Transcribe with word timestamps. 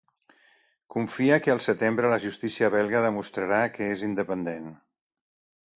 Confia 0.95 1.37
que 1.47 1.51
al 1.55 1.61
setembre 1.65 2.11
la 2.13 2.19
justícia 2.25 2.71
belga 2.77 3.05
demostrarà 3.07 3.61
que 3.77 3.93
és 3.97 4.05
independent. 4.13 4.71